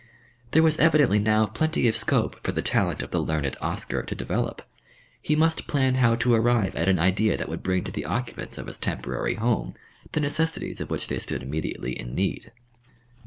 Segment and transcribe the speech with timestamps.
[0.49, 4.15] There was evidently now plenty of scope for the talent of the learned Oscar to
[4.15, 4.63] develop;
[5.21, 8.57] he must plan how to arrive at an idea that would bring to the occupants
[8.57, 9.75] of his temporary home
[10.13, 12.51] the necessaries of which they stood immediately in need.